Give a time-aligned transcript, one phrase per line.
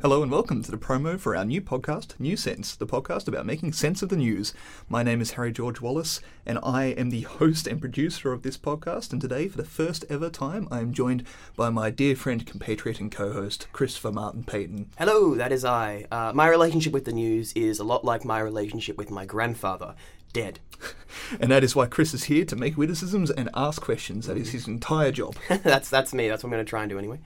[0.00, 3.44] Hello and welcome to the promo for our new podcast, New Sense, the podcast about
[3.44, 4.54] making sense of the news.
[4.88, 8.56] My name is Harry George Wallace, and I am the host and producer of this
[8.56, 9.10] podcast.
[9.10, 11.24] And today, for the first ever time, I am joined
[11.56, 14.90] by my dear friend, compatriot, and co host, Christopher Martin Payton.
[14.98, 16.06] Hello, that is I.
[16.12, 19.96] Uh, my relationship with the news is a lot like my relationship with my grandfather.
[20.32, 20.60] Dead.
[21.40, 24.26] And that is why Chris is here to make witticisms and ask questions.
[24.28, 25.36] That is his entire job.
[25.48, 26.28] that's that's me.
[26.28, 27.18] That's what I'm going to try and do anyway.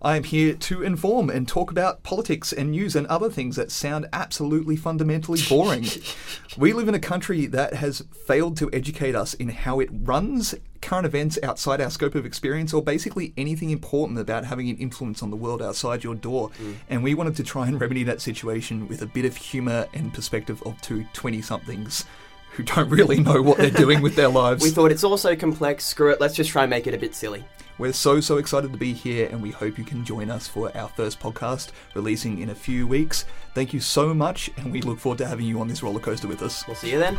[0.00, 3.72] I am here to inform and talk about politics and news and other things that
[3.72, 5.86] sound absolutely fundamentally boring.
[6.56, 10.54] we live in a country that has failed to educate us in how it runs
[10.80, 15.22] current events outside our scope of experience or basically anything important about having an influence
[15.22, 16.50] on the world outside your door.
[16.62, 16.74] Mm.
[16.88, 20.14] And we wanted to try and remedy that situation with a bit of humour and
[20.14, 22.04] perspective of two 20 somethings
[22.52, 24.62] who don't really know what they're doing with their lives.
[24.62, 25.84] We thought it's all so complex.
[25.84, 26.20] Screw it.
[26.20, 27.44] Let's just try and make it a bit silly.
[27.78, 30.76] We're so, so excited to be here, and we hope you can join us for
[30.76, 33.24] our first podcast releasing in a few weeks.
[33.54, 36.26] Thank you so much, and we look forward to having you on this roller coaster
[36.26, 36.66] with us.
[36.66, 37.16] We'll see you then.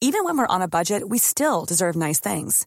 [0.00, 2.66] Even when we're on a budget, we still deserve nice things.